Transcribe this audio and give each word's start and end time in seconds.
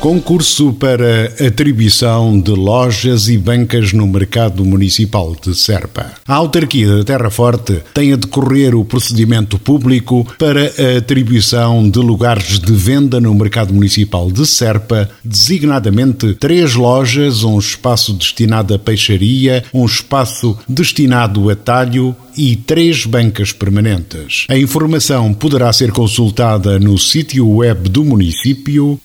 Concurso 0.00 0.74
para 0.74 1.32
atribuição 1.44 2.38
de 2.38 2.52
lojas 2.52 3.28
e 3.28 3.36
bancas 3.38 3.92
no 3.92 4.06
mercado 4.06 4.64
municipal 4.64 5.34
de 5.34 5.54
Serpa. 5.54 6.12
A 6.28 6.34
autarquia 6.34 6.98
da 6.98 7.04
Terra 7.04 7.30
Forte 7.30 7.82
tem 7.92 8.12
a 8.12 8.16
decorrer 8.16 8.74
o 8.74 8.84
procedimento 8.84 9.58
público 9.58 10.26
para 10.38 10.60
a 10.60 10.98
atribuição 10.98 11.88
de 11.88 11.98
lugares 11.98 12.60
de 12.60 12.72
venda 12.72 13.18
no 13.20 13.34
mercado 13.34 13.74
municipal 13.74 14.30
de 14.30 14.46
Serpa, 14.46 15.08
designadamente 15.24 16.34
três 16.34 16.74
lojas, 16.74 17.42
um 17.42 17.58
espaço 17.58 18.12
destinado 18.12 18.74
a 18.74 18.78
peixaria, 18.78 19.64
um 19.72 19.84
espaço 19.84 20.56
destinado 20.68 21.50
a 21.50 21.56
talho 21.56 22.14
e 22.36 22.54
três 22.54 23.06
bancas 23.06 23.50
permanentes. 23.50 24.44
A 24.48 24.58
informação 24.58 25.32
poderá 25.32 25.72
ser 25.72 25.90
consultada 25.90 26.78
no 26.78 26.98
sítio 26.98 27.48
web 27.48 27.88
do 27.88 28.04
município 28.04 29.00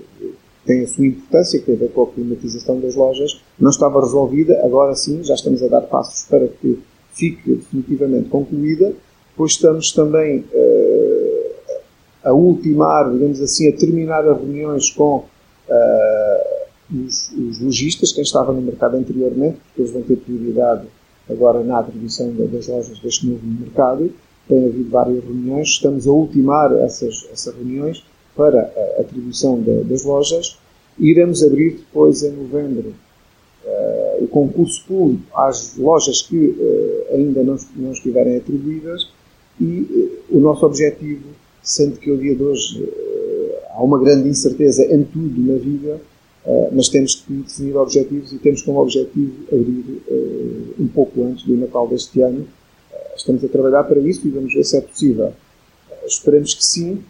tem 0.66 0.84
a 0.84 0.88
sua 0.88 1.06
importância, 1.06 1.60
que 1.60 1.66
tem 1.66 1.76
a 1.76 1.78
ver 1.78 1.92
com 1.92 2.04
a 2.04 2.08
climatização 2.08 2.80
das 2.80 2.96
lojas, 2.96 3.42
não 3.60 3.70
estava 3.70 4.00
resolvida, 4.00 4.62
agora 4.64 4.96
sim 4.96 5.24
já 5.24 5.34
estamos 5.34 5.62
a 5.62 5.68
dar 5.68 5.82
passos 5.82 6.26
para 6.28 6.48
que 6.48 6.80
fique 7.14 7.56
definitivamente 7.56 8.30
concluída, 8.30 8.94
pois 9.36 9.52
estamos 9.52 9.92
também 9.92 10.40
uh, 10.40 11.52
a 12.24 12.34
ultimar, 12.34 13.12
digamos 13.12 13.42
assim, 13.42 13.68
a 13.70 13.76
terminar 13.76 14.28
as 14.28 14.38
reuniões 14.38 14.90
com 14.90 15.18
uh, 15.18 17.04
os, 17.06 17.32
os 17.32 17.60
lojistas, 17.60 18.12
quem 18.12 18.24
estava 18.24 18.54
no 18.54 18.62
mercado 18.62 18.96
anteriormente, 18.96 19.58
porque 19.58 19.82
eles 19.82 19.92
vão 19.92 20.02
ter 20.02 20.18
prioridade 20.18 20.88
agora 21.30 21.64
na 21.64 21.80
atribuição 21.80 22.32
das 22.34 22.68
lojas 22.68 23.00
deste 23.00 23.28
novo 23.28 23.46
mercado. 23.46 24.12
Tem 24.48 24.66
havido 24.66 24.90
várias 24.90 25.24
reuniões, 25.24 25.70
estamos 25.70 26.08
a 26.08 26.12
ultimar 26.12 26.74
essas, 26.74 27.28
essas 27.32 27.56
reuniões 27.56 28.04
para 28.36 28.62
a 28.98 29.02
atribuição 29.02 29.62
de, 29.62 29.84
das 29.84 30.04
lojas. 30.04 30.58
Iremos 31.00 31.44
abrir 31.44 31.78
depois, 31.78 32.24
em 32.24 32.32
novembro, 32.32 32.94
uh, 33.66 34.24
o 34.24 34.28
concurso 34.28 34.84
público 34.86 35.24
às 35.36 35.76
lojas 35.78 36.22
que 36.22 36.38
uh, 36.38 37.16
ainda 37.16 37.44
não, 37.44 37.58
não 37.76 37.92
estiverem 37.92 38.38
atribuídas 38.38 39.10
e 39.60 40.22
uh, 40.32 40.38
o 40.38 40.40
nosso 40.40 40.66
objetivo, 40.66 41.24
sendo 41.62 41.98
que 41.98 42.12
o 42.12 42.18
dia 42.18 42.36
de 42.36 42.44
hoje 42.44 42.94
há 43.72 43.82
uma 43.82 44.00
grande 44.00 44.28
incerteza 44.28 44.84
em 44.94 45.04
tudo 45.04 45.42
na 45.42 45.58
vida, 45.58 46.00
mas 46.74 46.90
temos 46.90 47.16
que 47.16 47.32
definir 47.32 47.76
objetivos 47.78 48.34
e 48.34 48.38
temos 48.38 48.62
como 48.62 48.82
objetivo 48.82 49.34
abrir 49.48 50.02
um 50.78 50.88
pouco 50.88 51.24
antes 51.24 51.46
do 51.46 51.56
Natal 51.56 51.88
deste 51.88 52.22
ano. 52.22 52.46
estamos 53.16 53.44
a 53.46 53.48
trabalhar 53.48 53.86
para 53.86 54.00
isso 54.02 54.28
e 54.28 54.32
vamos 54.32 54.54
ver 54.54 54.64
se 54.66 54.76
é 54.76 54.82
possível. 54.82 55.32
esperemos 56.06 56.54
que 56.54 56.66
sim, 56.66 57.02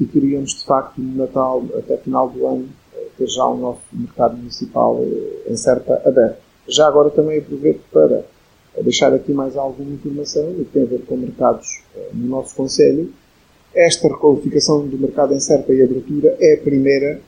e 0.00 0.06
queríamos, 0.06 0.54
de 0.54 0.64
facto, 0.64 1.00
no 1.00 1.16
Natal, 1.16 1.64
até 1.78 1.96
final 1.98 2.28
do 2.28 2.46
ano, 2.46 2.64
uh, 2.64 3.06
ter 3.16 3.28
já 3.28 3.46
o 3.46 3.56
nosso 3.56 3.82
mercado 3.92 4.36
municipal 4.36 4.96
uh, 4.96 5.32
em 5.46 5.56
certa 5.56 6.02
aberto. 6.04 6.38
Já 6.66 6.88
agora 6.88 7.10
também 7.10 7.38
aproveito 7.38 7.80
para 7.92 8.24
deixar 8.82 9.12
aqui 9.14 9.32
mais 9.32 9.56
alguma 9.56 9.92
informação 9.92 10.52
que 10.54 10.64
tem 10.64 10.82
a 10.82 10.86
ver 10.86 11.02
com 11.04 11.16
mercados 11.16 11.82
no 12.14 12.26
nosso 12.28 12.54
Conselho. 12.54 13.12
Esta 13.74 14.08
requalificação 14.08 14.86
do 14.86 14.98
mercado 14.98 15.34
em 15.34 15.40
Serpa 15.40 15.72
e 15.72 15.82
abertura 15.82 16.36
é 16.40 16.54
a 16.54 16.58
primeira 16.58 17.20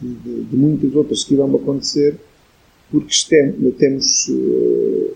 de, 0.00 0.14
de, 0.14 0.44
de, 0.44 0.56
muitas 0.56 0.94
outras 0.94 1.24
que 1.24 1.34
irão 1.34 1.54
acontecer, 1.56 2.16
porque 2.90 3.08
temos 3.78 4.30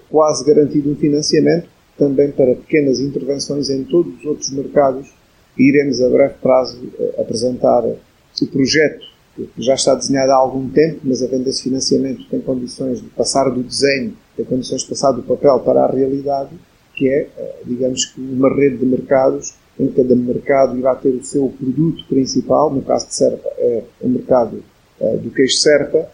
quase 0.08 0.44
garantido 0.44 0.90
um 0.90 0.96
financiamento 0.96 1.68
também 1.98 2.32
para 2.32 2.54
pequenas 2.54 2.98
intervenções 2.98 3.68
em 3.68 3.84
todos 3.84 4.18
os 4.18 4.24
outros 4.24 4.50
mercados 4.50 5.12
iremos 5.58 6.00
a 6.00 6.08
breve 6.08 6.34
prazo 6.40 6.78
eh, 6.98 7.14
apresentar 7.20 7.84
o 7.84 8.46
projeto 8.46 9.04
que 9.36 9.62
já 9.62 9.74
está 9.74 9.94
desenhado 9.94 10.32
há 10.32 10.36
algum 10.36 10.68
tempo, 10.68 11.00
mas 11.04 11.22
havendo 11.22 11.48
esse 11.48 11.62
financiamento 11.62 12.28
tem 12.28 12.40
condições 12.40 13.00
de 13.00 13.08
passar 13.08 13.48
do 13.50 13.62
desenho, 13.62 14.16
tem 14.36 14.44
condições 14.44 14.82
de 14.82 14.88
passar 14.88 15.12
do 15.12 15.22
papel 15.22 15.60
para 15.60 15.84
a 15.84 15.90
realidade, 15.90 16.50
que 16.94 17.08
é, 17.08 17.28
eh, 17.36 17.54
digamos 17.64 18.06
que 18.06 18.20
uma 18.20 18.54
rede 18.54 18.78
de 18.78 18.86
mercados 18.86 19.54
em 19.78 19.88
que 19.88 19.94
cada 19.94 20.14
mercado 20.14 20.78
irá 20.78 20.94
ter 20.94 21.10
o 21.10 21.24
seu 21.24 21.48
produto 21.58 22.04
principal, 22.08 22.72
no 22.72 22.82
caso 22.82 23.08
de 23.08 23.14
Serpa 23.14 23.48
é 23.56 23.82
o 24.00 24.08
mercado 24.08 24.62
uh, 25.00 25.16
do 25.16 25.30
queijo 25.30 25.56
Serpa, 25.56 26.06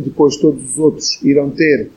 depois 0.00 0.36
todos 0.36 0.72
os 0.72 0.78
outros 0.78 1.22
irão 1.22 1.50
ter, 1.50 1.90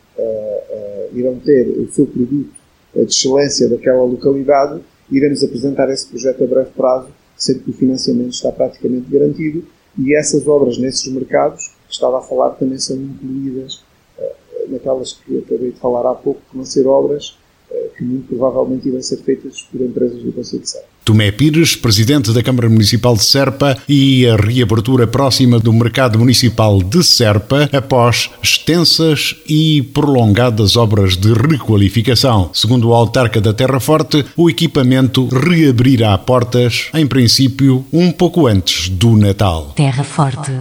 irão 1.13 1.35
ter 1.39 1.67
o 1.67 1.91
seu 1.91 2.05
produto 2.07 2.51
de 2.95 3.01
excelência 3.01 3.69
daquela 3.69 4.03
localidade 4.03 4.81
iremos 5.11 5.43
apresentar 5.43 5.89
esse 5.89 6.07
projeto 6.07 6.43
a 6.43 6.47
breve 6.47 6.71
prazo, 6.75 7.09
sendo 7.35 7.59
que 7.59 7.69
o 7.69 7.73
financiamento 7.73 8.31
está 8.31 8.51
praticamente 8.51 9.09
garantido 9.09 9.65
e 9.97 10.15
essas 10.15 10.47
obras 10.47 10.77
nesses 10.77 11.11
mercados, 11.11 11.73
que 11.87 11.93
estava 11.93 12.19
a 12.19 12.21
falar, 12.21 12.51
também 12.51 12.77
são 12.77 12.97
incluídas 12.97 13.83
uh, 14.17 14.71
naquelas 14.71 15.13
que 15.13 15.39
acabei 15.39 15.71
de 15.71 15.79
falar 15.79 16.09
há 16.09 16.15
pouco, 16.15 16.41
que 16.49 16.55
vão 16.55 16.65
ser 16.65 16.85
obras 16.87 17.37
uh, 17.69 17.89
que 17.95 18.03
muito 18.03 18.27
provavelmente 18.27 18.87
irão 18.89 19.01
ser 19.01 19.17
feitas 19.17 19.61
por 19.63 19.81
empresas 19.81 20.21
do 20.21 20.31
Conselho 20.33 20.63
de 20.63 20.69
Serra. 20.69 20.94
Tomé 21.05 21.31
Pires, 21.31 21.75
presidente 21.75 22.33
da 22.33 22.41
Câmara 22.41 22.67
Municipal 22.67 23.15
de 23.15 23.23
Serpa, 23.23 23.77
e 23.87 24.27
a 24.27 24.35
reabertura 24.35 25.05
próxima 25.05 25.59
do 25.59 25.71
mercado 25.71 26.17
municipal 26.17 26.81
de 26.81 27.03
Serpa 27.03 27.69
após 27.71 28.31
extensas 28.41 29.35
e 29.47 29.83
prolongadas 29.93 30.75
obras 30.75 31.15
de 31.15 31.31
requalificação. 31.31 32.49
Segundo 32.53 32.89
o 32.89 32.93
autarca 32.93 33.39
da 33.39 33.53
Terra 33.53 33.79
Forte, 33.79 34.25
o 34.35 34.49
equipamento 34.49 35.27
reabrirá 35.27 36.17
portas, 36.17 36.87
em 36.95 37.05
princípio, 37.05 37.85
um 37.93 38.11
pouco 38.11 38.47
antes 38.47 38.89
do 38.89 39.15
Natal. 39.15 39.73
Terra 39.75 40.03
Forte, 40.03 40.51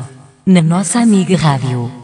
na 0.44 0.60
nossa 0.60 1.00
amiga 1.00 1.36
Rádio. 1.38 2.03